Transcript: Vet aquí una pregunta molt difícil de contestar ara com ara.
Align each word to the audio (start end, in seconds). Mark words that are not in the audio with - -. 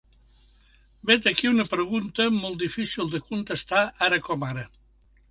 Vet 1.09 1.25
aquí 1.31 1.49
una 1.49 1.65
pregunta 1.73 2.25
molt 2.37 2.57
difícil 2.63 3.11
de 3.11 3.21
contestar 3.27 3.83
ara 4.07 4.19
com 4.29 4.47
ara. 4.49 4.65